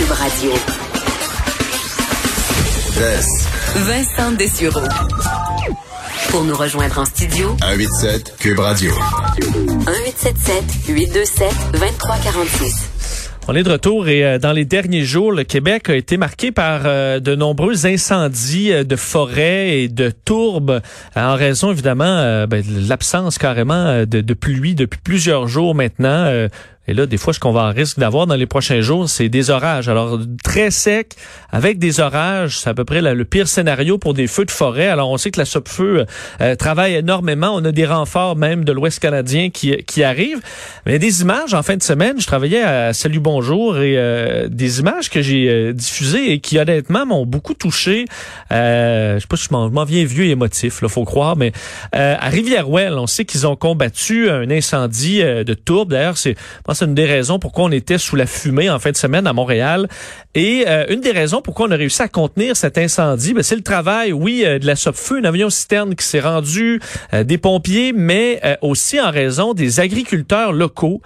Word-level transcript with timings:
Cube 0.00 0.12
Radio. 0.12 0.52
Vincent 3.74 4.32
Dessureau. 4.32 4.80
Pour 6.30 6.44
nous 6.44 6.56
rejoindre 6.56 7.00
en 7.00 7.04
studio, 7.04 7.54
187 7.60 8.36
Cube 8.38 8.58
Radio. 8.60 8.92
1877 9.36 10.64
827 10.88 11.52
2346. 11.72 12.90
On 13.48 13.54
est 13.54 13.62
de 13.62 13.70
retour 13.70 14.08
et 14.08 14.24
euh, 14.24 14.38
dans 14.38 14.52
les 14.52 14.64
derniers 14.64 15.04
jours, 15.04 15.32
le 15.32 15.44
Québec 15.44 15.90
a 15.90 15.96
été 15.96 16.16
marqué 16.16 16.52
par 16.52 16.82
euh, 16.84 17.20
de 17.20 17.34
nombreux 17.34 17.84
incendies 17.84 18.72
euh, 18.72 18.84
de 18.84 18.96
forêts 18.96 19.80
et 19.80 19.88
de 19.88 20.10
tourbes 20.10 20.80
en 21.14 21.34
raison 21.34 21.72
évidemment 21.72 22.46
ben, 22.46 22.62
de 22.62 22.88
l'absence 22.88 23.38
carrément 23.38 24.04
de, 24.04 24.20
de, 24.20 24.34
pluie 24.34 24.74
depuis 24.74 25.00
plusieurs 25.02 25.48
jours 25.48 25.74
maintenant. 25.74 26.48
Et 26.86 26.94
là, 26.94 27.06
des 27.06 27.18
fois, 27.18 27.32
ce 27.32 27.38
qu'on 27.38 27.52
va 27.52 27.64
en 27.64 27.72
risque 27.72 27.98
d'avoir 27.98 28.26
dans 28.26 28.34
les 28.34 28.46
prochains 28.46 28.80
jours, 28.80 29.08
c'est 29.08 29.28
des 29.28 29.50
orages. 29.50 29.88
Alors, 29.88 30.18
très 30.42 30.70
sec, 30.70 31.14
avec 31.52 31.78
des 31.78 32.00
orages, 32.00 32.58
c'est 32.58 32.70
à 32.70 32.74
peu 32.74 32.84
près 32.84 33.02
le 33.02 33.24
pire 33.24 33.48
scénario 33.48 33.98
pour 33.98 34.14
des 34.14 34.26
feux 34.26 34.44
de 34.44 34.50
forêt. 34.50 34.88
Alors, 34.88 35.10
on 35.10 35.18
sait 35.18 35.30
que 35.30 35.38
la 35.38 35.44
SOPFEU 35.44 36.04
euh, 36.40 36.56
travaille 36.56 36.94
énormément. 36.94 37.54
On 37.54 37.64
a 37.64 37.70
des 37.70 37.86
renforts 37.86 38.34
même 38.34 38.64
de 38.64 38.72
l'Ouest 38.72 38.98
canadien 38.98 39.50
qui, 39.50 39.76
qui 39.84 40.02
arrivent. 40.02 40.40
Mais 40.86 40.98
des 40.98 41.20
images, 41.22 41.54
en 41.54 41.62
fin 41.62 41.76
de 41.76 41.82
semaine, 41.82 42.20
je 42.20 42.26
travaillais 42.26 42.62
à 42.62 42.92
Salut 42.92 43.20
Bonjour 43.20 43.78
et 43.78 43.96
euh, 43.96 44.48
des 44.48 44.80
images 44.80 45.10
que 45.10 45.20
j'ai 45.22 45.48
euh, 45.48 45.72
diffusées 45.72 46.32
et 46.32 46.40
qui, 46.40 46.58
honnêtement, 46.58 47.04
m'ont 47.04 47.26
beaucoup 47.26 47.54
touché. 47.54 48.06
Euh, 48.52 49.16
je 49.16 49.20
sais 49.20 49.26
pas 49.28 49.36
si 49.36 49.48
je 49.50 49.54
m'en 49.54 49.84
viens 49.84 50.04
vieux 50.04 50.24
et 50.24 50.30
émotif, 50.30 50.80
là, 50.80 50.88
faut 50.88 51.04
croire, 51.04 51.36
mais 51.36 51.52
à 51.92 52.28
Rivière-Ouelle, 52.28 52.94
on 52.94 53.06
sait 53.06 53.24
qu'ils 53.24 53.46
ont 53.46 53.56
combattu 53.56 54.30
un 54.30 54.50
incendie 54.50 55.22
de 55.22 55.54
tourbe. 55.54 55.90
D'ailleurs, 55.90 56.16
c'est 56.16 56.36
c'est 56.80 56.86
une 56.86 56.94
des 56.94 57.04
raisons 57.04 57.38
pourquoi 57.38 57.64
on 57.64 57.70
était 57.72 57.98
sous 57.98 58.16
la 58.16 58.24
fumée 58.24 58.70
en 58.70 58.78
fin 58.78 58.90
de 58.90 58.96
semaine 58.96 59.26
à 59.26 59.34
Montréal. 59.34 59.86
Et 60.34 60.64
euh, 60.66 60.86
une 60.88 61.02
des 61.02 61.10
raisons 61.10 61.42
pourquoi 61.42 61.68
on 61.68 61.70
a 61.72 61.76
réussi 61.76 62.00
à 62.00 62.08
contenir 62.08 62.56
cet 62.56 62.78
incendie, 62.78 63.34
ben, 63.34 63.42
c'est 63.42 63.54
le 63.56 63.62
travail, 63.62 64.14
oui, 64.14 64.44
euh, 64.46 64.58
de 64.58 64.66
la 64.66 64.76
SOPFEU, 64.76 65.18
un 65.18 65.24
avion 65.24 65.50
citerne 65.50 65.94
qui 65.94 66.06
s'est 66.06 66.20
rendu, 66.20 66.80
euh, 67.12 67.22
des 67.22 67.36
pompiers, 67.36 67.92
mais 67.92 68.40
aussi 68.62 68.98
en 68.98 69.10
raison 69.10 69.52
des 69.52 69.80
agriculteurs 69.80 70.52
locaux 70.52 71.02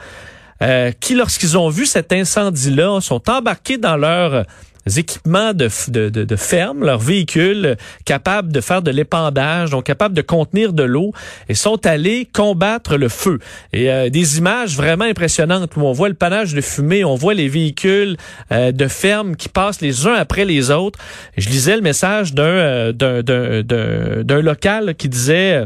qui, 1.01 1.15
lorsqu'ils 1.15 1.59
ont 1.59 1.69
vu 1.69 1.85
cet 1.85 2.13
incendie-là, 2.13 3.01
sont 3.01 3.29
embarqués 3.29 3.77
dans 3.77 3.97
leur 3.97 4.47
équipements 4.87 5.53
de, 5.53 5.69
de, 5.89 6.09
de, 6.09 6.37
ferme, 6.37 6.85
leurs 6.85 6.99
véhicules 6.99 7.77
capables 8.05 8.53
de 8.53 8.61
faire 8.61 8.83
de 8.83 8.91
l'épandage, 8.91 9.71
donc 9.71 9.85
capables 9.85 10.15
de 10.15 10.23
contenir 10.23 10.73
de 10.73 10.83
l'eau, 10.83 11.13
et 11.49 11.55
sont 11.55 11.85
allés 11.87 12.29
combattre 12.33 12.97
le 12.97 13.09
feu. 13.09 13.39
Et 13.73 13.91
euh, 13.91 14.11
des 14.11 14.39
images 14.39 14.77
vraiment 14.77 15.05
impressionnantes 15.05 15.77
où 15.77 15.81
on 15.83 15.93
voit 15.93 16.09
le 16.09 16.15
panache 16.15 16.55
de 16.55 16.61
fumée, 16.61 17.05
on 17.05 17.15
voit 17.15 17.35
les 17.35 17.49
véhicules 17.49 18.17
euh, 18.53 18.73
de 18.73 18.89
ferme 18.89 19.37
qui 19.37 19.49
passent 19.49 19.81
les 19.81 20.07
uns 20.07 20.15
après 20.15 20.45
les 20.45 20.71
autres. 20.71 20.98
Je 21.37 21.48
lisais 21.48 21.77
le 21.77 21.83
message 21.83 22.35
d'un 22.35 22.45
euh, 22.45 22.93
d'un 22.93 24.43
local 24.43 24.95
qui 24.97 25.09
disait 25.09 25.65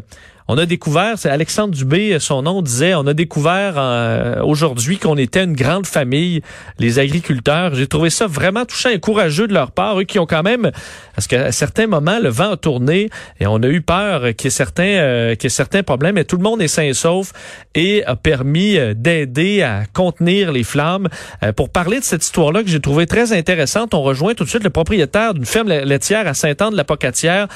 on 0.50 0.56
a 0.56 0.64
découvert, 0.64 1.18
c'est 1.18 1.28
Alexandre 1.28 1.74
Dubé, 1.74 2.18
son 2.20 2.40
nom 2.40 2.62
disait, 2.62 2.94
on 2.94 3.06
a 3.06 3.12
découvert 3.12 3.74
euh, 3.76 4.40
aujourd'hui 4.42 4.96
qu'on 4.96 5.18
était 5.18 5.44
une 5.44 5.52
grande 5.52 5.86
famille, 5.86 6.40
les 6.78 6.98
agriculteurs. 6.98 7.74
J'ai 7.74 7.86
trouvé 7.86 8.08
ça 8.08 8.26
vraiment 8.26 8.64
touchant 8.64 8.88
et 8.88 8.98
courageux 8.98 9.46
de 9.46 9.52
leur 9.52 9.72
part, 9.72 10.00
eux 10.00 10.04
qui 10.04 10.18
ont 10.18 10.24
quand 10.24 10.42
même, 10.42 10.70
parce 11.14 11.26
qu'à 11.26 11.52
certains 11.52 11.86
moments, 11.86 12.18
le 12.18 12.30
vent 12.30 12.52
a 12.52 12.56
tourné 12.56 13.10
et 13.40 13.46
on 13.46 13.62
a 13.62 13.66
eu 13.68 13.82
peur 13.82 14.22
qu'il 14.36 14.46
y 14.46 14.46
ait 14.46 14.50
certains, 14.50 14.84
euh, 14.84 15.34
qu'il 15.34 15.44
y 15.44 15.46
ait 15.48 15.50
certains 15.50 15.82
problèmes, 15.82 16.14
mais 16.14 16.24
tout 16.24 16.38
le 16.38 16.42
monde 16.42 16.62
est 16.62 16.68
sain 16.68 16.84
et 16.84 16.94
sauf 16.94 17.32
et 17.74 18.02
a 18.06 18.16
permis 18.16 18.78
euh, 18.78 18.94
d'aider 18.94 19.60
à 19.60 19.82
contenir 19.92 20.50
les 20.50 20.64
flammes. 20.64 21.08
pour 21.56 21.68
parler 21.68 22.00
de 22.00 22.04
cette 22.04 22.24
histoire-là 22.24 22.62
que 22.62 22.70
j'ai 22.70 22.80
trouvé 22.80 23.06
très 23.06 23.34
intéressante, 23.34 23.92
on 23.92 24.02
rejoint 24.02 24.32
tout 24.32 24.44
de 24.44 24.48
suite 24.48 24.64
le 24.64 24.70
propriétaire 24.70 25.34
d'une 25.34 25.44
ferme 25.44 25.68
laitière 25.68 26.26
à 26.26 26.32
Saint-Anne-de-la-Pocatière 26.32 27.48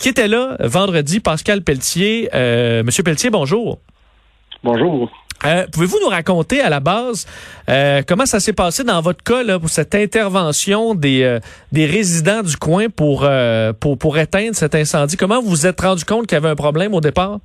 qui 0.00 0.08
était 0.08 0.28
là 0.28 0.56
vendredi, 0.58 1.20
Pascal 1.20 1.62
Pelletier. 1.62 2.28
Euh, 2.40 2.82
Monsieur 2.82 3.02
Pelletier, 3.02 3.30
bonjour. 3.30 3.78
Bonjour. 4.62 5.10
Euh, 5.46 5.64
pouvez-vous 5.72 5.98
nous 6.02 6.08
raconter 6.08 6.60
à 6.60 6.68
la 6.68 6.80
base 6.80 7.26
euh, 7.68 8.02
comment 8.06 8.26
ça 8.26 8.40
s'est 8.40 8.52
passé 8.52 8.84
dans 8.84 9.00
votre 9.00 9.24
cas 9.24 9.42
là, 9.42 9.58
pour 9.58 9.70
cette 9.70 9.94
intervention 9.94 10.94
des, 10.94 11.38
des 11.72 11.86
résidents 11.86 12.42
du 12.42 12.56
coin 12.56 12.88
pour, 12.90 13.26
pour, 13.80 13.98
pour 13.98 14.18
éteindre 14.18 14.54
cet 14.54 14.74
incendie? 14.74 15.16
Comment 15.16 15.40
vous 15.40 15.48
vous 15.48 15.66
êtes 15.66 15.80
rendu 15.80 16.04
compte 16.04 16.26
qu'il 16.26 16.36
y 16.36 16.40
avait 16.40 16.50
un 16.50 16.56
problème 16.56 16.94
au 16.94 17.00
départ? 17.00 17.38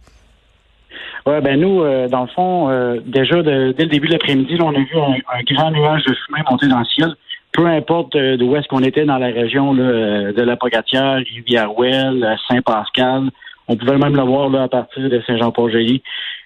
Oui, 1.26 1.42
ben 1.42 1.60
nous, 1.60 1.84
dans 2.10 2.22
le 2.22 2.28
fond, 2.36 3.00
déjà 3.06 3.42
dès 3.42 3.84
le 3.86 3.90
début 3.90 4.08
de 4.08 4.14
l'après-midi, 4.14 4.58
on 4.60 4.76
a 4.76 4.80
vu 4.80 4.96
un, 4.96 5.54
grand 5.54 5.72
nuage 5.72 6.04
de 6.04 6.14
fumée 6.26 6.44
monter 6.50 6.68
dans 6.68 6.80
le 6.80 6.86
ciel. 6.86 7.16
Peu 7.54 7.66
importe 7.66 8.18
d'où 8.18 8.56
est-ce 8.58 8.68
qu'on 8.68 8.84
était 8.84 9.06
dans 9.06 9.18
la 9.18 9.28
région 9.28 9.74
de 9.74 10.42
la 10.42 10.58
Pocatière, 10.58 11.16
Rivière-Ouelle, 11.16 12.38
Saint-Pascal, 12.50 13.32
on 13.68 13.78
pouvait 13.78 13.98
même 13.98 14.16
le 14.16 14.24
voir 14.24 14.50
là, 14.50 14.64
à 14.64 14.68
partir 14.68 15.10
de 15.10 15.22
Saint-Jean-Port-Joli. 15.26 16.02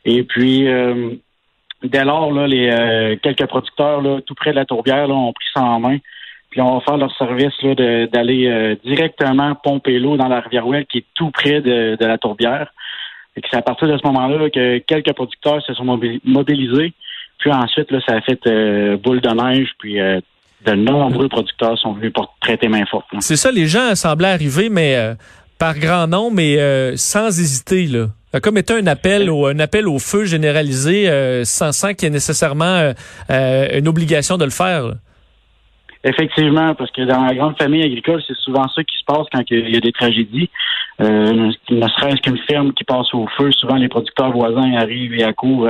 Et 0.06 0.24
puis, 0.24 0.68
euh, 0.68 1.12
dès 1.84 2.06
lors, 2.06 2.31
là, 2.31 2.47
les 2.47 2.69
euh, 2.69 3.16
quelques 3.22 3.46
producteurs 3.47 4.02
là, 4.02 4.19
tout 4.25 4.35
près 4.35 4.52
de 4.52 4.56
la 4.56 4.66
tourbière 4.66 5.07
là, 5.07 5.13
ont 5.13 5.34
pris 5.34 5.47
ça 5.53 5.62
en 5.62 5.79
main. 5.79 5.97
Puis 6.52 6.62
on 6.62 6.75
va 6.75 6.81
faire 6.81 6.97
leur 6.97 7.16
service 7.16 7.53
d'aller 8.12 8.47
euh, 8.47 8.75
directement 8.84 9.53
pomper 9.56 10.00
l'eau 10.00 10.18
dans 10.18 10.28
la 10.28 10.40
rivière 10.40 10.66
Ouelle 10.66 10.88
qui 10.88 11.00
est 11.00 11.06
tout 11.13 11.29
près 11.29 11.62
de, 11.62 11.96
la 12.00 12.18
tourbière. 12.18 12.74
Et 13.35 13.41
c'est 13.50 13.58
à 13.58 13.62
partir 13.62 13.88
de 13.88 13.97
ce 13.97 14.08
moment-là 14.08 14.50
que 14.50 14.79
quelques 14.79 15.13
producteurs 15.13 15.62
se 15.62 15.74
sont 15.75 15.85
mobilisés. 16.24 16.94
Puis 17.38 17.52
ensuite, 17.52 17.91
là, 17.91 18.00
ça 18.08 18.16
a 18.16 18.22
fait 18.22 18.41
boule 18.97 19.22
de 19.22 19.29
neige, 19.29 19.69
puis 19.78 19.97
de 20.00 20.72
nombreux 20.74 21.29
producteurs 21.29 21.78
sont 21.78 21.94
venus 21.94 22.12
pour 22.12 22.35
traiter 22.41 22.68
main 22.68 22.85
forte. 22.88 23.06
C'est 23.19 23.38
ça, 23.38 23.52
les 23.52 23.68
gens 23.68 23.94
semblaient 23.94 24.29
arriver, 24.29 24.69
mais 24.69 25.16
par 25.59 25.78
grand 25.78 26.08
nombre, 26.08 26.38
mais 26.38 26.58
euh, 26.58 26.96
sans 26.96 27.28
hésiter, 27.28 27.86
là. 27.86 28.08
Comme 28.42 28.58
étant 28.58 28.75
un 28.75 28.86
appel 28.86 29.30
au, 29.30 29.47
un 29.47 29.59
appel 29.59 29.88
au 29.88 29.97
feu 29.97 30.25
généralisé, 30.25 31.09
euh, 31.09 31.44
sans, 31.46 31.72
sans 31.72 31.94
qu'il 31.94 32.03
y 32.03 32.08
ait 32.08 32.14
nécessairement 32.14 32.94
euh, 33.31 33.80
une 33.80 33.88
obligation 33.88 34.38
de 34.38 34.46
le 34.46 34.52
faire. 34.52 34.84
Effectivement, 36.03 36.75
parce 36.75 36.92
que 36.92 37.02
dans 37.02 37.25
la 37.25 37.34
grande 37.34 37.58
famille 37.58 37.84
agricole, 37.84 38.22
c'est 38.28 38.38
souvent 38.38 38.68
ça 38.70 38.84
qui 38.84 38.97
se 39.00 39.03
passe 39.03 39.25
quand 39.34 39.42
il 39.50 39.70
y 39.70 39.75
a 39.75 39.80
des 39.80 39.92
tragédies. 39.92 40.50
ne 41.00 41.52
serait-ce 41.70 42.22
qu'une 42.22 42.38
ferme 42.47 42.72
qui 42.74 42.84
passe 42.84 43.14
au 43.14 43.28
feu, 43.36 43.52
souvent 43.52 43.76
les 43.76 43.90
producteurs 43.90 44.31
voisins 44.31 44.74
arrivent 44.76 45.16
et 45.16 45.24
accourent 45.24 45.68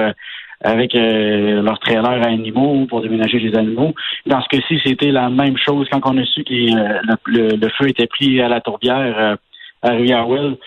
avec 0.61 0.93
euh, 0.93 1.61
leur 1.61 1.79
trailer 1.79 2.05
à 2.05 2.27
animaux 2.27 2.85
pour 2.87 3.01
déménager 3.01 3.39
les 3.39 3.57
animaux. 3.57 3.93
Dans 4.25 4.41
ce 4.41 4.49
cas-ci, 4.49 4.79
c'était 4.83 5.11
la 5.11 5.29
même 5.29 5.57
chose 5.57 5.87
quand 5.91 6.01
on 6.03 6.17
a 6.17 6.25
su 6.25 6.43
que 6.43 6.53
le, 6.53 7.55
le, 7.55 7.69
feu 7.77 7.87
était 7.87 8.07
pris 8.07 8.41
à 8.41 8.49
la 8.49 8.59
tourbière 8.59 9.37
à 9.81 9.91
Rivière-Ouelle. 9.91 10.57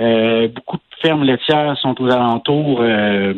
Euh, 0.00 0.48
beaucoup 0.48 0.76
de 0.76 0.82
fermes 1.02 1.24
laitières 1.24 1.76
sont 1.78 2.00
aux 2.00 2.10
alentours. 2.10 2.80
Euh, 2.80 3.34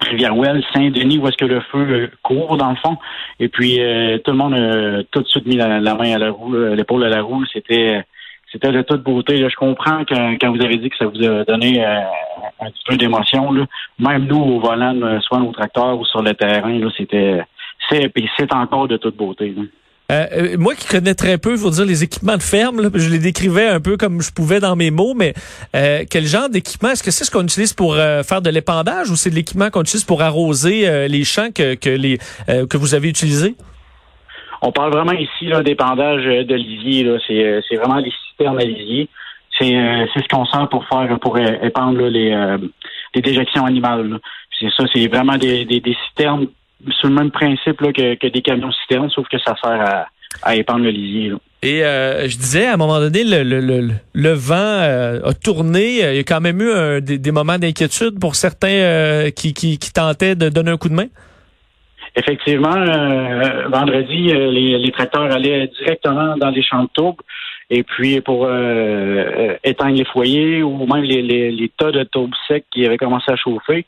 Rivière-Ouelle, 0.00 0.62
Saint-Denis, 0.72 1.18
où 1.18 1.26
est-ce 1.26 1.36
que 1.36 1.44
le 1.44 1.60
feu 1.60 1.86
euh, 1.90 2.10
court 2.22 2.56
dans 2.56 2.70
le 2.70 2.76
fond. 2.76 2.96
Et 3.40 3.48
puis 3.48 3.76
tout 4.24 4.30
le 4.30 4.36
monde 4.36 4.54
a 4.54 5.02
tout 5.10 5.22
de 5.22 5.28
suite 5.28 5.46
mis 5.46 5.56
la, 5.56 5.80
main 5.80 6.14
à 6.14 6.18
la 6.18 6.30
roue, 6.30 6.54
l'épaule 6.54 7.04
à 7.04 7.08
la 7.08 7.22
roue. 7.22 7.44
C'était 7.52 8.04
c'était 8.52 8.72
de 8.72 8.82
toute 8.82 9.02
beauté. 9.02 9.36
Je 9.36 9.56
comprends 9.56 10.04
quand 10.06 10.52
vous 10.52 10.62
avez 10.62 10.76
dit 10.76 10.88
que 10.88 10.96
ça 10.96 11.06
vous 11.06 11.22
a 11.22 11.44
donné 11.44 11.84
un 11.84 12.70
petit 12.70 12.84
peu 12.86 12.96
d'émotion. 12.96 13.52
Même 13.98 14.26
nous, 14.26 14.40
au 14.40 14.60
volant, 14.60 15.20
soit 15.20 15.40
nos 15.40 15.52
tracteurs 15.52 15.98
ou 15.98 16.04
sur 16.04 16.22
le 16.22 16.32
terrain, 16.32 16.78
c'était 16.96 17.42
c'est 17.90 18.12
c'est 18.36 18.54
encore 18.54 18.88
de 18.88 18.96
toute 18.96 19.16
beauté. 19.16 19.54
Euh, 19.56 19.64
euh, 20.10 20.56
moi 20.58 20.74
qui 20.74 20.86
connais 20.86 21.14
très 21.14 21.36
peu, 21.36 21.56
faut 21.56 21.70
dire, 21.70 21.84
les 21.84 22.02
équipements 22.02 22.36
de 22.36 22.42
ferme, 22.42 22.90
je 22.94 23.10
les 23.10 23.18
décrivais 23.18 23.68
un 23.68 23.80
peu 23.80 23.96
comme 23.96 24.22
je 24.22 24.32
pouvais 24.32 24.58
dans 24.58 24.74
mes 24.74 24.90
mots, 24.90 25.14
mais 25.14 25.34
euh, 25.76 26.04
quel 26.10 26.24
genre 26.24 26.48
d'équipement? 26.48 26.90
Est-ce 26.90 27.02
que 27.02 27.10
c'est 27.10 27.24
ce 27.24 27.30
qu'on 27.30 27.42
utilise 27.42 27.74
pour 27.74 27.94
faire 27.94 28.40
de 28.40 28.50
l'épandage 28.50 29.10
ou 29.10 29.16
c'est 29.16 29.30
de 29.30 29.34
l'équipement 29.34 29.70
qu'on 29.70 29.82
utilise 29.82 30.04
pour 30.04 30.22
arroser 30.22 31.08
les 31.08 31.24
champs 31.24 31.50
que, 31.54 31.74
que, 31.74 31.90
les, 31.90 32.18
que 32.46 32.76
vous 32.76 32.94
avez 32.94 33.08
utilisés? 33.08 33.54
On 34.62 34.72
parle 34.72 34.92
vraiment 34.92 35.12
ici 35.12 35.50
d'épandage 35.64 36.24
de 36.24 36.54
lisier. 36.54 37.06
C'est, 37.68 37.76
vraiment 37.76 37.98
les 37.98 38.12
citernes 38.30 38.58
à 38.58 38.64
lisier. 38.64 39.08
C'est, 39.58 39.66
ce 39.66 40.28
qu'on 40.28 40.46
sent 40.46 40.66
pour 40.70 40.86
faire 40.88 41.18
pour 41.20 41.38
épandre 41.38 42.06
les, 42.08 42.56
les 43.14 43.20
déjections 43.20 43.66
animales. 43.66 44.18
C'est 44.58 44.70
ça, 44.76 44.84
c'est 44.92 45.06
vraiment 45.06 45.36
des, 45.36 45.64
des, 45.64 45.80
des 45.80 45.96
sur 46.90 47.08
le 47.08 47.14
même 47.14 47.30
principe 47.30 47.80
là, 47.80 47.92
que, 47.92 48.14
que, 48.14 48.26
des 48.26 48.42
camions 48.42 48.72
citernes, 48.72 49.10
sauf 49.10 49.26
que 49.28 49.38
ça 49.38 49.54
sert 49.62 49.80
à, 49.80 50.06
à 50.42 50.54
épandre 50.56 50.84
le 50.84 50.90
lisier. 50.90 51.32
Et 51.62 51.82
euh, 51.82 52.28
je 52.28 52.36
disais, 52.36 52.66
à 52.66 52.74
un 52.74 52.76
moment 52.76 53.00
donné, 53.00 53.24
le, 53.24 53.42
le, 53.42 53.90
le, 54.12 54.32
vent 54.32 54.54
euh, 54.54 55.20
a 55.24 55.32
tourné. 55.34 55.98
Il 55.98 56.16
y 56.16 56.18
a 56.18 56.22
quand 56.22 56.40
même 56.40 56.60
eu 56.60 57.00
des, 57.00 57.32
moments 57.32 57.58
d'inquiétude 57.58 58.20
pour 58.20 58.36
certains 58.36 58.68
euh, 58.68 59.30
qui, 59.30 59.54
qui, 59.54 59.78
qui, 59.78 59.92
tentaient 59.92 60.36
de 60.36 60.50
donner 60.50 60.70
un 60.70 60.76
coup 60.76 60.88
de 60.88 60.94
main? 60.94 61.08
Effectivement, 62.14 62.74
vendredi, 63.70 64.28
les, 64.28 64.78
les, 64.78 64.92
tracteurs 64.92 65.30
allaient 65.32 65.70
directement 65.78 66.36
dans 66.36 66.50
les 66.50 66.62
champs 66.62 66.84
de 66.84 66.88
tourbe. 66.94 67.20
Et 67.70 67.82
puis 67.82 68.20
pour 68.22 68.48
éteindre 69.62 69.94
les 69.94 70.04
foyers 70.06 70.62
ou 70.62 70.86
même 70.86 71.04
les, 71.04 71.22
les, 71.22 71.50
les 71.52 71.68
tas 71.68 71.92
de 71.92 72.02
tourbe 72.04 72.32
secs 72.48 72.64
qui 72.72 72.86
avaient 72.86 72.96
commencé 72.96 73.30
à 73.30 73.36
chauffer, 73.36 73.84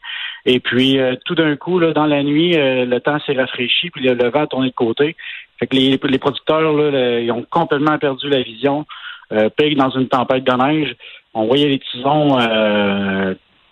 Et 0.46 0.60
puis, 0.60 0.98
tout 1.24 1.34
d'un 1.34 1.56
coup, 1.56 1.78
là, 1.78 1.92
dans 1.92 2.06
la 2.06 2.22
nuit, 2.22 2.54
le 2.54 2.98
temps 2.98 3.18
s'est 3.20 3.34
rafraîchi, 3.34 3.90
puis 3.90 4.04
le, 4.04 4.30
vent 4.30 4.42
a 4.42 4.46
tourné 4.46 4.68
de 4.68 4.74
côté. 4.74 5.16
Fait 5.58 5.66
que 5.66 5.76
les, 5.76 6.00
les 6.02 6.18
producteurs, 6.18 6.72
là, 6.72 7.20
ils 7.20 7.30
ont 7.30 7.44
complètement 7.50 7.98
perdu 7.98 8.28
la 8.28 8.42
vision. 8.42 8.86
Euh, 9.32 9.48
dans 9.76 9.90
une 9.90 10.08
tempête 10.08 10.42
de 10.42 10.52
neige. 10.52 10.96
On 11.34 11.46
voyait 11.46 11.68
les 11.68 11.78
tisons 11.78 12.36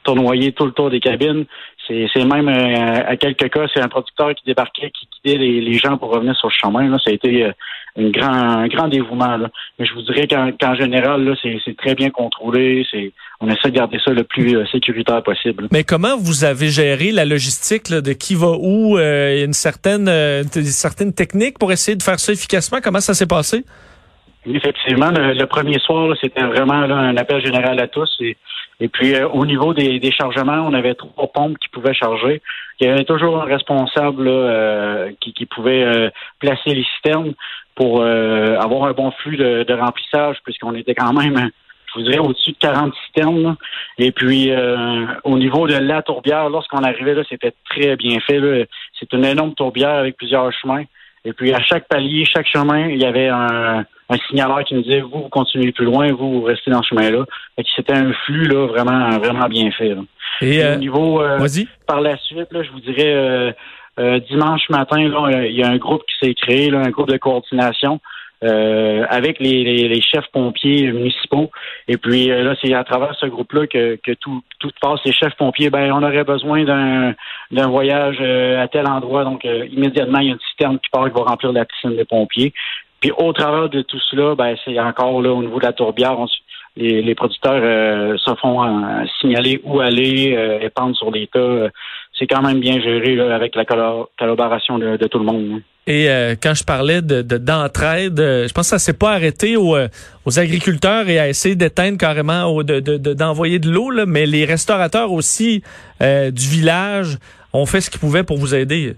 tournoyer 0.09 0.53
tout 0.53 0.65
le 0.65 0.73
tour 0.73 0.91
des 0.91 1.01
cabines. 1.01 1.45
C'est 1.87 2.25
même, 2.25 2.49
euh, 2.49 3.03
à 3.07 3.17
quelques 3.17 3.49
cas, 3.51 3.67
c'est 3.73 3.81
un 3.81 3.89
producteur 3.89 4.35
qui 4.35 4.45
débarquait, 4.45 4.91
qui 4.91 5.09
guidait 5.25 5.39
les, 5.39 5.73
gens 5.75 5.97
pour 5.97 6.11
revenir 6.11 6.37
sur 6.37 6.49
le 6.49 6.53
chemin. 6.53 6.89
Là. 6.89 6.99
Ça 6.99 7.11
a 7.11 7.15
été 7.15 7.45
euh, 7.45 7.53
un, 7.97 8.11
grand, 8.11 8.33
un 8.33 8.69
grand 8.69 8.89
dévouement. 8.89 9.39
Mais 9.79 9.87
je 9.87 9.95
vous 9.95 10.03
dirais 10.03 10.27
qu'en 10.27 10.75
général, 10.75 11.37
c'est 11.43 11.77
très 11.77 11.95
bien 11.95 12.11
contrôlé. 12.11 12.87
On 13.41 13.49
essaie 13.49 13.71
de 13.71 13.77
garder 13.77 13.99
ça 14.05 14.13
le 14.13 14.25
plus 14.25 14.57
euh, 14.57 14.67
sécuritaire 14.67 15.23
possible. 15.23 15.69
Mais 15.71 15.85
comment 15.85 16.17
vous 16.17 16.45
avez 16.45 16.69
géré 16.69 17.13
la 17.13 17.25
logistique 17.25 17.91
de 17.91 18.13
qui 18.13 18.35
va 18.35 18.53
où? 18.59 18.99
Il 18.99 19.39
y 19.39 19.43
a 19.43 19.45
une 19.45 19.53
certaine, 19.53 20.09
une 20.09 20.65
certaine 20.65 21.13
technique 21.13 21.59
pour 21.59 21.71
essayer 21.71 21.97
de 21.97 22.03
faire 22.03 22.19
ça 22.19 22.33
efficacement? 22.33 22.79
Comment 22.83 23.01
ça 23.01 23.15
s'est 23.15 23.27
passé? 23.27 23.65
Effectivement, 24.47 25.11
le, 25.11 25.45
premier 25.45 25.79
soir, 25.79 26.17
c'était 26.21 26.43
vraiment 26.43 26.75
un 26.75 27.17
appel 27.17 27.45
général 27.45 27.79
à 27.81 27.89
tous. 27.89 28.09
Et, 28.21 28.37
et 28.81 28.89
puis, 28.89 29.15
euh, 29.15 29.29
au 29.29 29.45
niveau 29.45 29.75
des, 29.75 29.99
des, 29.99 30.13
chargements, 30.13 30.65
on 30.67 30.73
avait 30.73 30.95
trois 30.95 31.27
pompes 31.27 31.59
qui 31.59 31.69
pouvaient 31.69 31.95
charger. 31.95 32.41
Il 32.81 32.87
y 32.87 32.91
avait 32.91 33.05
toujours 33.05 33.43
un 33.43 33.45
responsable 33.45 34.29
euh, 34.29 35.11
qui, 35.21 35.33
qui, 35.33 35.47
pouvait 35.47 35.83
euh, 35.83 36.11
placer 36.39 36.75
les 36.75 36.87
citernes 36.97 37.35
pour 37.79 38.03
avoir 38.05 38.85
un 38.85 38.93
bon 38.93 39.13
flux 39.13 39.37
de, 39.37 39.63
de 39.63 39.75
remplissage, 39.75 40.39
puisqu'on 40.45 40.75
était 40.75 40.95
quand 40.95 41.13
même, 41.13 41.51
je 41.87 41.95
vous 41.95 42.03
dirais, 42.03 42.19
au-dessus 42.19 42.51
de 42.51 42.59
40 42.59 42.93
citernes. 43.07 43.57
Et 43.99 44.11
puis, 44.11 44.51
au 45.23 45.39
niveau 45.39 45.69
de 45.69 45.75
la 45.75 46.03
tourbière, 46.03 46.49
lorsqu'on 46.51 46.83
arrivait 46.83 47.15
là, 47.15 47.23
c'était 47.29 47.55
très 47.71 47.95
bien 47.95 48.19
fait. 48.19 48.69
C'est 48.99 49.13
une 49.13 49.25
énorme 49.25 49.55
tourbière 49.55 49.95
avec 49.95 50.17
plusieurs 50.17 50.53
chemins. 50.53 50.83
Et 51.25 51.33
puis, 51.33 51.55
à 51.55 51.61
chaque 51.61 51.87
palier, 51.87 52.25
chaque 52.25 52.49
chemin, 52.49 52.89
il 52.89 53.01
y 53.01 53.05
avait 53.05 53.29
un 53.29 53.85
un 54.11 54.17
signaleur 54.29 54.65
qui 54.65 54.75
nous 54.75 54.83
disait 54.83 55.01
vous, 55.01 55.23
vous 55.23 55.29
continuez 55.29 55.73
plus 55.73 55.85
loin, 55.85 56.13
vous, 56.13 56.41
vous 56.41 56.43
restez 56.43 56.71
dans 56.71 56.83
ce 56.83 56.89
chemin-là. 56.89 57.25
C'était 57.77 57.95
un 57.95 58.13
flux 58.25 58.45
là, 58.45 58.67
vraiment, 58.67 59.19
vraiment 59.19 59.49
bien 59.49 59.71
fait. 59.71 59.95
Et, 60.41 60.61
au 60.61 60.63
euh, 60.63 60.77
niveau 60.77 61.23
euh, 61.23 61.39
par 61.87 62.01
la 62.01 62.17
suite, 62.19 62.53
là, 62.53 62.63
je 62.63 62.71
vous 62.71 62.81
dirais 62.81 63.55
euh, 63.99 64.21
dimanche 64.21 64.69
matin, 64.71 65.09
là, 65.09 65.45
il 65.47 65.57
y 65.57 65.63
a 65.63 65.69
un 65.69 65.77
groupe 65.77 66.03
qui 66.07 66.27
s'est 66.27 66.35
créé, 66.35 66.71
là, 66.71 66.81
un 66.81 66.91
groupe 66.91 67.11
de 67.11 67.17
coordination. 67.17 68.01
avec 68.41 69.41
les, 69.41 69.89
les, 69.89 70.01
chefs 70.01 70.31
pompiers 70.33 70.93
municipaux. 70.93 71.51
Et 71.89 71.97
puis 71.97 72.29
là, 72.29 72.55
c'est 72.63 72.73
à 72.73 72.85
travers 72.85 73.17
ce 73.19 73.27
groupe-là 73.27 73.67
que, 73.67 73.99
que 74.01 74.13
tout, 74.13 74.43
tout 74.61 74.71
passe. 74.81 75.01
Les 75.05 75.13
chefs 75.13 75.35
pompiers, 75.35 75.71
ben, 75.71 75.91
on 75.93 76.05
aurait 76.05 76.23
besoin 76.23 76.63
d'un 76.63 77.15
d'un 77.51 77.67
voyage 77.67 78.21
à 78.21 78.69
tel 78.69 78.87
endroit. 78.87 79.25
Donc, 79.25 79.43
immédiatement, 79.45 80.21
il 80.21 80.27
y 80.29 80.31
a 80.31 80.35
une 80.35 80.47
citerne 80.51 80.79
qui 80.79 80.89
part 80.91 81.07
qui 81.07 81.19
va 81.19 81.25
remplir 81.25 81.51
la 81.51 81.65
piscine 81.65 81.97
des 81.97 82.05
pompiers. 82.05 82.53
Puis 83.01 83.13
au 83.17 83.33
travers 83.33 83.69
de 83.69 83.83
tout 83.83 84.01
cela, 84.11 84.35
ben 84.35 84.57
c'est 84.65 84.79
encore 84.79 85.21
là 85.23 85.33
au 85.33 85.43
niveau 85.43 85.59
de 85.59 85.67
la 85.67 85.73
tourbière, 85.73 86.17
les, 86.77 87.15
producteurs 87.15 87.61
euh, 87.63 88.17
se 88.19 88.35
font 88.37 88.63
euh, 88.63 89.05
signaler 89.21 89.61
où 89.65 89.81
aller, 89.81 90.35
euh, 90.37 90.61
épandre 90.61 90.97
sur 90.97 91.11
les 91.11 91.27
tas. 91.27 91.69
C'est 92.19 92.27
quand 92.27 92.43
même 92.43 92.61
bien 92.61 92.81
géré 92.81 93.19
avec 93.21 93.55
la 93.55 93.65
collaboration 93.65 94.79
de, 94.79 94.97
tout 95.07 95.19
le 95.19 95.25
monde. 95.25 95.47
Hein. 95.53 95.61
Et 95.87 96.07
quand 96.43 96.53
je 96.55 96.65
parlais 96.65 97.01
de 97.01 97.23
d'entraide, 97.23 98.19
je 98.19 98.53
pense 98.53 98.67
que 98.67 98.77
ça 98.77 98.79
s'est 98.79 98.99
pas 98.99 99.13
arrêté 99.13 99.57
aux, 99.57 99.75
aux 100.27 100.39
agriculteurs 100.39 101.09
et 101.09 101.19
à 101.19 101.29
essayer 101.29 101.57
d'éteindre 101.57 101.97
carrément, 101.97 102.63
de, 102.63 102.81
d'envoyer 103.15 103.59
de, 103.59 103.71
l'eau, 103.71 103.91
mais 104.07 104.27
les 104.27 104.45
restaurateurs 104.45 105.13
aussi 105.13 105.63
du 106.01 106.49
village 106.49 107.17
ont 107.55 107.65
fait 107.65 107.81
ce 107.81 107.91
qu'ils 107.91 108.01
pouvaient 108.01 108.25
pour 108.25 108.37
vous 108.37 108.55
aider. 108.55 108.97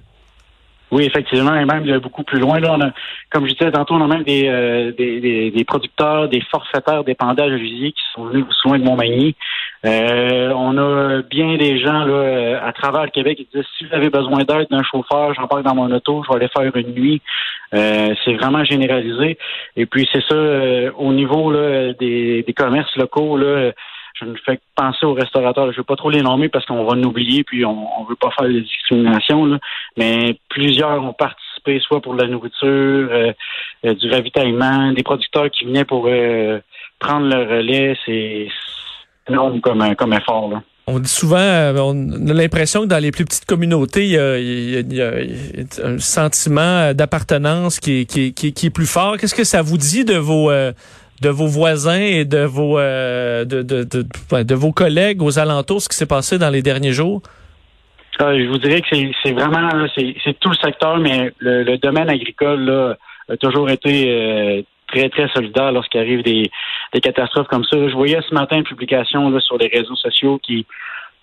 Oui, 0.90 1.04
effectivement, 1.04 1.54
et 1.54 1.64
même 1.64 1.98
beaucoup 2.00 2.24
plus 2.24 2.40
loin. 2.40 2.58
Là, 2.58 2.74
on 2.76 2.80
a, 2.80 2.90
comme 3.30 3.46
je 3.46 3.52
disais 3.52 3.70
tantôt, 3.70 3.94
on 3.94 4.02
a 4.02 4.08
même 4.08 4.24
des, 4.24 4.48
euh, 4.48 4.92
des, 4.92 5.50
des, 5.50 5.64
producteurs, 5.64 6.28
des 6.28 6.40
forfaitaires 6.50 7.04
d'épandage 7.04 7.60
qui 7.60 7.94
sont 8.14 8.24
venus 8.24 8.44
soin 8.60 8.78
de 8.78 8.84
Montmagny. 8.84 9.36
Euh, 9.86 10.52
on 10.54 10.76
a 10.76 11.22
bien 11.22 11.56
des 11.56 11.78
gens 11.78 12.04
là, 12.04 12.12
euh, 12.12 12.60
à 12.62 12.72
travers 12.72 13.04
le 13.04 13.10
Québec 13.10 13.38
qui 13.38 13.48
disent 13.54 13.64
si 13.78 13.86
vous 13.86 13.94
avez 13.94 14.10
besoin 14.10 14.44
d'aide 14.44 14.68
d'un 14.70 14.82
chauffeur, 14.82 15.32
j'embarque 15.34 15.64
dans 15.64 15.74
mon 15.74 15.90
auto, 15.90 16.22
je 16.24 16.28
vais 16.28 16.36
aller 16.36 16.48
faire 16.54 16.76
une 16.76 16.92
nuit. 16.92 17.22
Euh, 17.72 18.14
c'est 18.24 18.34
vraiment 18.34 18.64
généralisé. 18.64 19.38
Et 19.76 19.86
puis 19.86 20.08
c'est 20.12 20.22
ça, 20.28 20.92
au 20.98 21.12
niveau 21.12 21.50
là, 21.50 21.92
des, 21.94 22.42
des 22.42 22.52
commerces 22.52 22.94
locaux, 22.96 23.36
là, 23.38 23.72
je 24.20 24.26
me 24.26 24.36
fais 24.44 24.60
penser 24.74 25.06
aux 25.06 25.14
restaurateurs. 25.14 25.66
Je 25.66 25.70
ne 25.70 25.76
veux 25.76 25.84
pas 25.84 25.96
trop 25.96 26.10
les 26.10 26.22
nommer 26.22 26.48
parce 26.48 26.66
qu'on 26.66 26.84
va 26.84 26.94
l'oublier 26.94 27.44
puis 27.44 27.64
on 27.64 28.02
ne 28.02 28.08
veut 28.08 28.16
pas 28.16 28.30
faire 28.38 28.48
de 28.48 28.60
discrimination. 28.60 29.46
Là. 29.46 29.58
Mais 29.96 30.36
plusieurs 30.48 31.02
ont 31.02 31.12
participé, 31.12 31.80
soit 31.80 32.00
pour 32.00 32.14
la 32.14 32.26
nourriture, 32.26 32.68
euh, 32.68 33.32
euh, 33.84 33.94
du 33.94 34.10
ravitaillement, 34.10 34.92
des 34.92 35.02
producteurs 35.02 35.50
qui 35.50 35.64
venaient 35.64 35.84
pour 35.84 36.06
euh, 36.08 36.60
prendre 36.98 37.26
le 37.26 37.42
relais. 37.42 37.96
C'est 38.04 38.48
énorme 39.30 39.60
comme, 39.60 39.94
comme 39.96 40.12
effort. 40.12 40.50
Là. 40.50 40.62
On 40.86 40.98
dit 40.98 41.08
souvent, 41.08 41.38
on 41.38 42.28
a 42.28 42.32
l'impression 42.34 42.82
que 42.82 42.86
dans 42.86 42.98
les 42.98 43.12
plus 43.12 43.24
petites 43.24 43.44
communautés, 43.44 44.06
il 44.06 44.92
y 44.92 45.02
a, 45.02 45.12
un 45.84 45.98
sentiment 45.98 46.92
d'appartenance 46.94 47.78
qui, 47.78 48.06
qui, 48.06 48.34
qui, 48.34 48.52
qui, 48.52 48.66
est 48.66 48.70
plus 48.70 48.90
fort. 48.90 49.16
Qu'est-ce 49.16 49.34
que 49.34 49.44
ça 49.44 49.62
vous 49.62 49.76
dit 49.76 50.04
de 50.04 50.16
vos 50.16 50.50
de 51.20 51.28
vos 51.28 51.46
voisins 51.46 52.00
et 52.00 52.24
de 52.24 52.44
vos 52.44 52.78
euh, 52.78 53.44
de, 53.44 53.62
de, 53.62 53.84
de, 53.84 54.54
vos 54.54 54.72
collègues 54.72 55.22
aux 55.22 55.38
alentours, 55.38 55.82
ce 55.82 55.88
qui 55.88 55.96
s'est 55.96 56.06
passé 56.06 56.38
dans 56.38 56.50
les 56.50 56.62
derniers 56.62 56.92
jours? 56.92 57.22
Euh, 58.20 58.38
je 58.38 58.48
vous 58.48 58.58
dirais 58.58 58.80
que 58.80 58.88
c'est 59.22 59.32
vraiment 59.32 59.86
c'est 59.94 60.38
tout 60.40 60.50
le 60.50 60.56
secteur, 60.56 60.98
mais 60.98 61.32
le, 61.38 61.76
domaine 61.76 62.08
agricole 62.08 62.64
là, 62.64 62.96
a 63.28 63.36
toujours 63.36 63.70
été 63.70 64.10
euh, 64.10 64.62
très, 64.90 65.08
très 65.08 65.28
solidaire 65.28 65.72
lorsqu'il 65.72 66.00
arrive 66.00 66.22
des, 66.22 66.50
catastrophes 67.02 67.48
comme 67.48 67.64
ça. 67.64 67.88
Je 67.88 67.94
voyais 67.94 68.20
ce 68.28 68.34
matin 68.34 68.56
une 68.56 68.64
publication 68.64 69.30
là, 69.30 69.40
sur 69.40 69.58
les 69.58 69.68
réseaux 69.68 69.96
sociaux 69.96 70.38
qui, 70.42 70.66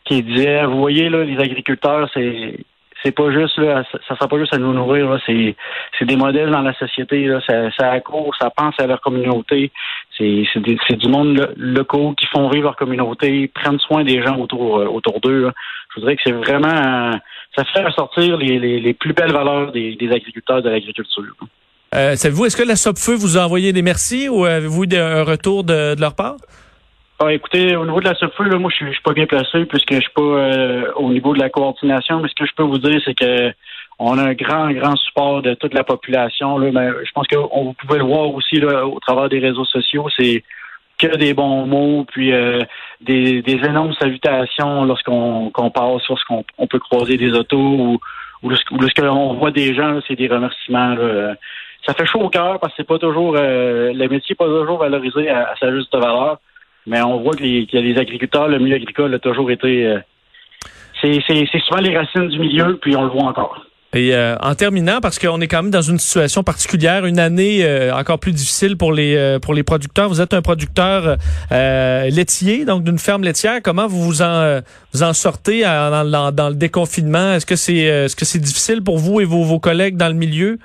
qui 0.06 0.24
disait 0.24 0.66
Vous 0.66 0.80
voyez, 0.80 1.10
là, 1.10 1.24
les 1.24 1.38
agriculteurs, 1.40 2.10
c'est 2.14 2.60
c'est 3.04 3.12
pas 3.12 3.31
juste 3.31 3.58
là, 3.58 3.84
ça 4.08 4.16
sera 4.16 4.28
pas 4.28 4.40
juste 4.40 4.54
à 4.54 4.58
nous 4.58 4.74
nourrir. 4.74 5.19
C'est, 5.25 5.56
c'est 5.98 6.06
des 6.06 6.16
modèles 6.16 6.50
dans 6.50 6.62
la 6.62 6.74
société. 6.74 7.25
Là. 7.25 7.40
Ça, 7.46 7.69
ça 7.72 7.92
accourt, 7.92 8.36
ça 8.40 8.50
pense 8.50 8.74
à 8.80 8.88
leur 8.88 9.02
communauté. 9.02 9.72
C'est, 10.18 10.46
c'est, 10.52 10.96
du 10.96 11.08
monde 11.08 11.54
locaux 11.58 12.13
qui 12.13 12.25
font 12.25 12.50
vivre 12.50 12.66
leur 12.66 12.75
communauté, 12.75 13.50
prennent 13.54 13.80
soin 13.80 14.04
des 14.04 14.22
gens 14.24 14.38
autour, 14.38 14.80
euh, 14.80 14.88
autour 14.88 15.20
d'eux. 15.22 15.52
Je 15.92 16.00
voudrais 16.00 16.16
que 16.16 16.24
c'est 16.25 16.31
vraiment, 16.31 17.12
ça 17.56 17.63
fait 17.66 17.84
ressortir 17.84 18.38
les, 18.38 18.58
les, 18.80 18.94
plus 18.94 19.13
belles 19.13 19.31
valeurs 19.31 19.72
des 19.72 20.10
agriculteurs 20.12 20.63
de 20.63 20.70
l'agriculture. 20.70 21.36
Euh, 21.98 22.16
savez-vous, 22.16 22.46
est-ce 22.46 22.56
que 22.56 22.68
la 22.68 22.76
SOPFEU 22.76 23.16
vous 23.16 23.38
a 23.38 23.46
envoyé 23.46 23.74
des 23.74 23.82
merci 23.82 24.30
ou 24.30 24.46
avez-vous 24.46 24.84
un 24.94 25.24
retour 25.24 25.63
de, 25.63 26.00
leur 26.00 26.13
part? 26.16 26.36
Ah, 27.20 27.34
écoutez, 27.34 27.75
au 27.75 27.86
niveau 27.86 28.00
de 28.00 28.06
la 28.06 28.13
SOPFEU, 28.13 28.44
là, 28.44 28.60
moi, 28.60 28.70
je 28.70 28.86
suis, 28.86 29.01
pas 29.04 29.13
bien 29.13 29.25
placé 29.25 29.66
puisque 29.66 29.92
je 29.92 30.01
suis 30.01 30.13
pas 30.13 30.22
euh, 30.22 30.92
au 30.98 31.12
niveau 31.12 31.34
de 31.34 31.39
la 31.39 31.50
coordination. 31.50 32.20
Mais 32.20 32.30
ce 32.30 32.36
que 32.36 32.46
je 32.46 32.54
peux 32.56 32.63
vous 32.63 32.77
dire, 32.77 33.01
c'est 33.04 33.16
que 33.16 33.51
on 33.98 34.16
a 34.20 34.25
un 34.25 34.34
grand, 34.34 34.72
grand 34.74 34.96
support 34.96 35.42
de 35.42 35.56
toute 35.56 35.74
la 35.74 35.84
population. 35.84 36.60
Là, 36.60 36.70
mais 36.72 36.89
je 37.04 37.12
pense 37.13 37.25
que 37.25 37.36
vous 37.36 37.74
pouvez 37.74 37.98
le 37.98 38.06
voir 38.06 38.32
aussi 38.32 38.60
là, 38.60 38.86
au 38.86 39.00
travers 39.00 39.27
des 39.27 39.39
réseaux 39.39 39.66
sociaux. 39.66 40.08
C'est 40.16 40.44
que 41.00 41.18
des 41.18 41.34
bons 41.34 41.66
mots, 41.66 42.06
puis 42.08 42.32
euh, 42.32 42.62
des, 43.01 43.42
énormes 43.48 43.94
salutations 43.94 44.86
lorsqu'on 44.86 45.50
qu'on 45.50 45.72
passe, 45.72 46.08
lorsqu'on 46.10 46.44
on 46.60 46.68
peut 46.68 46.80
croiser 46.80 47.18
des 47.18 47.32
autos 47.32 47.58
ou, 47.58 48.00
lorsqu'on 48.44 49.34
voit 49.34 49.51
des 49.51 49.74
gens, 49.74 50.00
c'est 50.08 50.16
des 50.16 50.27
remerciements. 50.27 50.96
Ça 51.88 51.94
fait 51.94 52.06
chaud 52.06 52.20
au 52.20 52.29
cœur 52.29 52.60
parce 52.60 52.74
que 52.74 52.77
c'est 52.77 52.88
pas 52.88 53.00
toujours 53.00 53.36
euh, 53.38 53.94
le 53.94 54.08
métier 54.10 54.20
n'est 54.32 54.36
pas 54.36 54.46
toujours 54.46 54.77
valorisé 54.77 55.29
à 55.29 55.53
sa 55.60 55.72
juste 55.72 55.96
valeur. 55.96 56.39
Mais 56.88 57.01
on 57.01 57.22
voit 57.22 57.36
que 57.36 57.44
les, 57.44 57.98
agriculteurs, 57.98 58.48
le 58.48 58.60
milieu 58.60 58.75
agricole 58.75 59.13
a 59.13 59.20
toujours 59.20 59.51
été. 59.51 59.86
Euh, 59.86 60.00
c'est 61.01 61.60
souvent 61.67 61.82
les 61.82 61.96
racines 61.96 62.29
du 62.29 62.39
milieu, 62.39 62.77
puis 62.82 62.96
on 62.96 63.03
le 63.03 63.10
voit 63.10 63.24
encore. 63.24 63.65
Et 63.94 64.13
euh, 64.13 64.36
en 64.41 64.53
terminant, 64.56 65.00
parce 65.01 65.20
qu'on 65.20 65.39
est 65.41 65.48
quand 65.48 65.63
même 65.63 65.72
dans 65.72 65.82
une 65.82 65.98
situation 65.98 66.44
particulière, 66.44 67.06
une 67.06 67.20
année 67.20 67.63
euh, 67.63 67.94
encore 67.94 68.20
plus 68.20 68.32
difficile 68.32 68.77
pour 68.77 68.94
les 68.94 69.38
pour 69.41 69.53
les 69.53 69.63
producteurs. 69.63 70.08
Vous 70.08 70.22
êtes 70.22 70.34
un 70.34 70.41
producteur 70.41 71.17
laitier, 71.51 72.65
donc 72.65 72.84
d'une 72.84 73.00
ferme 73.00 73.24
laitière. 73.24 73.60
Comment 73.63 73.88
vous 73.88 74.01
vous 74.01 74.22
en 74.22 74.62
vous 74.94 75.03
en 75.03 75.13
sortez 75.13 75.63
dans, 75.63 76.32
dans, 76.32 76.50
le 76.50 76.56
déconfinement? 76.56 77.34
Est-ce 77.34 77.46
que 77.46 77.56
c'est 77.56 77.79
est-ce 77.79 78.15
que 78.15 78.25
c'est 78.25 78.39
difficile 78.39 78.82
pour 78.82 78.98
vous 78.98 79.20
et 79.20 79.25
vos, 79.25 79.44
vos 79.44 79.60
collègues 79.60 79.98
dans 79.98 80.10
le 80.10 80.15
milieu? 80.15 80.58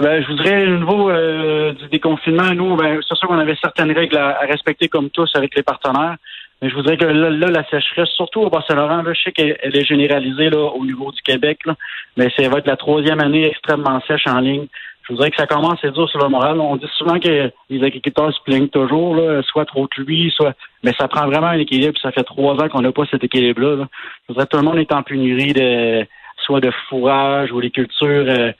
Ben, 0.00 0.22
je 0.22 0.28
voudrais, 0.28 0.66
au 0.66 0.78
niveau 0.78 1.10
euh, 1.10 1.72
du 1.72 1.88
déconfinement, 1.88 2.54
nous, 2.54 2.74
ben, 2.76 3.00
c'est 3.06 3.14
sûr 3.16 3.28
qu'on 3.28 3.38
avait 3.38 3.56
certaines 3.60 3.92
règles 3.92 4.16
à, 4.16 4.38
respecter 4.48 4.88
comme 4.88 5.10
tous 5.10 5.30
avec 5.34 5.54
les 5.54 5.62
partenaires. 5.62 6.16
Mais 6.62 6.70
je 6.70 6.74
voudrais 6.74 6.96
que 6.96 7.04
là, 7.04 7.30
la 7.30 7.64
sécheresse, 7.68 8.08
surtout 8.10 8.40
au 8.40 8.50
Bas-Saint-Laurent, 8.50 9.02
je 9.06 9.20
sais 9.22 9.32
qu'elle 9.32 9.56
est 9.62 9.84
généralisée 9.84 10.50
là, 10.50 10.58
au 10.58 10.84
niveau 10.84 11.10
du 11.10 11.20
Québec, 11.22 11.60
là, 11.64 11.74
mais 12.16 12.30
ça 12.36 12.48
va 12.48 12.58
être 12.58 12.66
la 12.66 12.76
troisième 12.76 13.20
année 13.20 13.46
extrêmement 13.46 14.00
sèche 14.06 14.26
en 14.26 14.40
ligne. 14.40 14.66
Je 15.02 15.14
voudrais 15.14 15.30
que 15.30 15.36
ça 15.36 15.46
commence 15.46 15.82
à 15.82 15.88
être 15.88 15.94
dur 15.94 16.08
sur 16.08 16.22
le 16.22 16.28
moral. 16.28 16.60
On 16.60 16.76
dit 16.76 16.86
souvent 16.96 17.18
que 17.18 17.50
les 17.68 17.84
agriculteurs 17.84 18.32
se 18.32 18.40
plaignent 18.44 18.68
toujours, 18.68 19.16
là, 19.16 19.42
soit 19.42 19.64
trop 19.64 19.84
de 19.84 19.88
pluie, 19.88 20.30
soit. 20.34 20.54
Mais 20.84 20.92
ça 20.98 21.08
prend 21.08 21.26
vraiment 21.26 21.48
un 21.48 21.58
équilibre. 21.58 21.98
Ça 22.00 22.12
fait 22.12 22.22
trois 22.22 22.54
ans 22.54 22.68
qu'on 22.68 22.82
n'a 22.82 22.92
pas 22.92 23.04
cet 23.10 23.24
équilibre-là. 23.24 23.86
Je 24.28 24.28
voudrais 24.28 24.46
que 24.46 24.50
tout 24.50 24.58
le 24.58 24.62
monde 24.62 24.78
est 24.78 24.92
en 24.92 25.02
pénurie 25.02 25.52
de 25.52 26.06
soit 26.44 26.60
de 26.60 26.70
fourrage 26.88 27.52
ou 27.52 27.60
les 27.60 27.70
cultures 27.70 28.26
euh, 28.28 28.52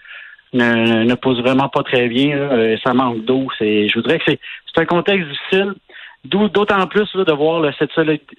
ne, 0.53 1.05
ne 1.05 1.15
poussent 1.15 1.41
vraiment 1.41 1.69
pas 1.69 1.83
très 1.83 2.09
bien. 2.09 2.37
Euh, 2.37 2.77
ça 2.85 2.95
manque 2.95 3.25
d'eau. 3.25 3.47
C'est, 3.59 3.89
je 3.89 3.95
voudrais 3.95 4.19
que 4.19 4.25
c'est, 4.27 4.41
c'est 4.73 4.81
un 4.81 4.87
contexte 4.87 5.29
difficile. 5.29 5.75
D'autant 6.25 6.87
plus 6.87 7.09
là, 7.15 7.25
de 7.25 7.33
voir 7.33 7.65
cette 7.79 7.93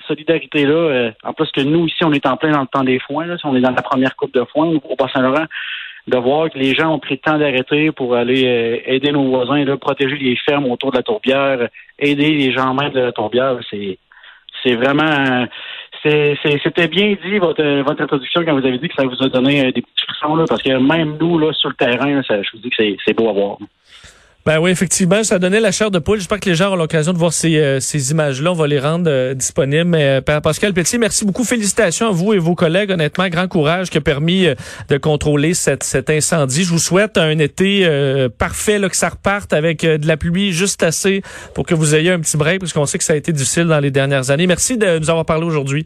solidarité-là. 0.07 0.73
Euh, 0.73 1.11
en 1.23 1.33
plus 1.33 1.49
que 1.51 1.61
nous, 1.61 1.87
ici, 1.87 2.03
on 2.03 2.13
est 2.13 2.27
en 2.27 2.37
plein 2.37 2.51
dans 2.51 2.61
le 2.61 2.67
temps 2.67 2.83
des 2.83 2.99
foins. 2.99 3.25
Là, 3.25 3.37
si 3.39 3.45
on 3.47 3.55
est 3.55 3.61
dans 3.61 3.71
la 3.71 3.81
première 3.81 4.15
coupe 4.15 4.33
de 4.33 4.45
foin 4.51 4.67
au 4.67 4.95
Bas-Saint-Laurent, 4.95 5.45
de 6.07 6.17
voir 6.17 6.49
que 6.49 6.59
les 6.59 6.75
gens 6.75 6.93
ont 6.93 6.99
pris 6.99 7.15
le 7.15 7.19
temps 7.31 7.37
d'arrêter 7.39 7.91
pour 7.91 8.15
aller 8.15 8.45
euh, 8.45 8.77
aider 8.85 9.11
nos 9.11 9.29
voisins, 9.29 9.63
là, 9.65 9.77
protéger 9.77 10.17
les 10.17 10.35
fermes 10.35 10.65
autour 10.65 10.91
de 10.91 10.97
la 10.97 11.03
tourbière, 11.03 11.69
aider 11.97 12.31
les 12.31 12.51
gens 12.51 12.73
même 12.73 12.91
de 12.91 12.99
la 12.99 13.11
tourbière, 13.11 13.57
c'est 13.69 13.97
c'est 14.63 14.75
vraiment 14.75 15.47
c'était 16.03 16.87
bien 16.87 17.15
dit 17.23 17.37
votre 17.37 17.63
votre 17.83 18.01
introduction 18.01 18.43
quand 18.43 18.59
vous 18.59 18.65
avez 18.65 18.77
dit 18.77 18.87
que 18.87 18.95
ça 18.95 19.05
vous 19.05 19.23
a 19.23 19.29
donné 19.29 19.61
euh, 19.61 19.71
des 19.71 19.81
petits 19.81 20.05
frissons 20.07 20.35
là, 20.35 20.45
parce 20.47 20.63
que 20.63 20.77
même 20.77 21.17
nous 21.19 21.37
là 21.37 21.53
sur 21.53 21.69
le 21.69 21.75
terrain, 21.75 22.21
ça, 22.23 22.41
je 22.41 22.49
vous 22.53 22.59
dis 22.59 22.69
que 22.69 22.83
c'est 23.05 23.13
beau 23.13 23.29
à 23.29 23.33
voir. 23.33 23.57
Ben 24.43 24.59
oui, 24.59 24.71
effectivement, 24.71 25.23
ça 25.23 25.37
donnait 25.37 25.59
la 25.59 25.71
chair 25.71 25.91
de 25.91 25.99
poule. 25.99 26.17
J'espère 26.17 26.39
que 26.39 26.49
les 26.49 26.55
gens 26.55 26.73
ont 26.73 26.75
l'occasion 26.75 27.13
de 27.13 27.17
voir 27.19 27.31
ces, 27.31 27.57
euh, 27.57 27.79
ces 27.79 28.09
images-là. 28.09 28.51
On 28.51 28.55
va 28.55 28.65
les 28.65 28.79
rendre 28.79 29.05
euh, 29.07 29.35
disponibles. 29.35 29.85
Mais, 29.85 30.21
euh, 30.27 30.39
Pascal 30.41 30.73
Petit, 30.73 30.97
merci 30.97 31.25
beaucoup. 31.25 31.43
Félicitations 31.43 32.07
à 32.07 32.11
vous 32.11 32.33
et 32.33 32.39
vos 32.39 32.55
collègues. 32.55 32.89
Honnêtement, 32.89 33.27
grand 33.29 33.47
courage 33.47 33.91
qui 33.91 33.99
a 33.99 34.01
permis 34.01 34.47
de 34.89 34.97
contrôler 34.97 35.53
cette, 35.53 35.83
cet 35.83 36.09
incendie. 36.09 36.63
Je 36.63 36.71
vous 36.71 36.79
souhaite 36.79 37.19
un 37.19 37.37
été 37.37 37.87
parfait, 38.37 38.79
là, 38.79 38.89
que 38.89 38.95
ça 38.95 39.09
reparte 39.09 39.53
avec 39.53 39.85
de 39.85 40.07
la 40.07 40.17
pluie 40.17 40.51
juste 40.51 40.81
assez 40.81 41.21
pour 41.53 41.65
que 41.65 41.75
vous 41.75 41.93
ayez 41.93 42.11
un 42.11 42.19
petit 42.19 42.37
break, 42.37 42.59
parce 42.59 42.73
qu'on 42.73 42.85
sait 42.85 42.97
que 42.97 43.03
ça 43.03 43.13
a 43.13 43.15
été 43.15 43.31
difficile 43.31 43.65
dans 43.65 43.79
les 43.79 43.91
dernières 43.91 44.31
années. 44.31 44.47
Merci 44.47 44.77
de 44.77 44.97
nous 44.97 45.09
avoir 45.09 45.25
parlé 45.25 45.45
aujourd'hui. 45.45 45.85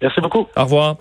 Merci 0.00 0.20
beaucoup. 0.20 0.46
Au 0.56 0.62
revoir. 0.62 0.96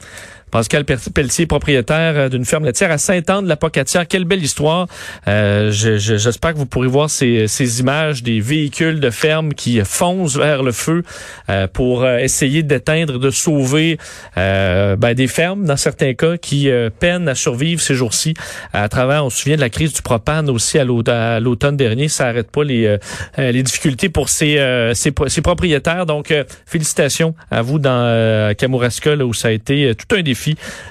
Pascal 0.57 0.85
Pelletier, 0.85 1.45
propriétaire 1.45 2.17
euh, 2.17 2.29
d'une 2.29 2.43
ferme 2.43 2.65
laitière 2.65 2.89
à 2.89 2.97
Sainte-Anne-de-la-Pocatière. 2.97 4.07
Quelle 4.07 4.25
belle 4.25 4.43
histoire. 4.43 4.87
Euh, 5.27 5.69
J'espère 5.69 6.53
que 6.53 6.57
vous 6.57 6.65
pourrez 6.65 6.87
voir 6.87 7.11
ces, 7.11 7.47
ces, 7.47 7.79
images 7.79 8.23
des 8.23 8.39
véhicules 8.39 8.99
de 8.99 9.11
ferme 9.11 9.53
qui 9.53 9.79
foncent 9.85 10.35
vers 10.35 10.63
le 10.63 10.71
feu 10.71 11.03
euh, 11.51 11.67
pour 11.67 12.03
euh, 12.03 12.17
essayer 12.17 12.63
d'éteindre, 12.63 13.19
de 13.19 13.29
sauver 13.29 13.99
euh, 14.35 14.95
ben, 14.95 15.13
des 15.13 15.27
fermes, 15.27 15.63
dans 15.63 15.77
certains 15.77 16.15
cas, 16.15 16.37
qui 16.37 16.71
peinent 16.99 17.27
à 17.27 17.35
survivre 17.35 17.79
ces 17.79 17.93
jours-ci. 17.93 18.33
À 18.73 18.89
travers, 18.89 19.25
on 19.25 19.29
se 19.29 19.41
souvient 19.41 19.57
de 19.57 19.61
la 19.61 19.69
crise 19.69 19.93
du 19.93 20.01
propane 20.01 20.49
aussi 20.49 20.79
à 20.79 20.85
l'automne 20.85 21.77
dernier. 21.77 22.07
Ça 22.07 22.25
n'arrête 22.25 22.49
pas 22.49 22.63
les, 22.63 22.97
les 23.37 23.61
difficultés 23.61 24.09
pour 24.09 24.29
ces, 24.29 24.55
ces, 24.95 25.13
ces 25.27 25.41
propriétaires. 25.41 26.07
Donc, 26.07 26.33
félicitations 26.65 27.35
à 27.51 27.61
vous 27.61 27.77
dans 27.77 28.55
Kamouraska, 28.57 29.15
là, 29.15 29.25
où 29.25 29.35
ça 29.35 29.49
a 29.49 29.51
été 29.51 29.93
tout 29.93 30.15
un 30.15 30.23
défi 30.23 30.46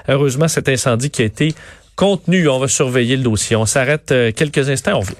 Heureusement, 0.07 0.47
cet 0.47 0.69
incendie 0.69 1.09
qui 1.09 1.21
a 1.21 1.25
été 1.25 1.55
contenu. 1.95 2.47
On 2.47 2.59
va 2.59 2.67
surveiller 2.67 3.17
le 3.17 3.23
dossier. 3.23 3.55
On 3.55 3.65
s'arrête 3.65 4.11
euh, 4.11 4.31
quelques 4.31 4.69
instants. 4.69 4.97
On 4.97 4.99
revient. 4.99 5.15